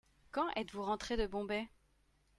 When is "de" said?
1.15-1.27